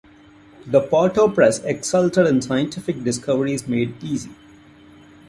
The 0.65 0.81
Potter 0.81 1.27
press 1.27 1.59
exulted 1.59 2.25
in 2.25 2.41
scientific 2.41 3.03
discoveries 3.03 3.67
made 3.67 4.03
easy. 4.03 4.31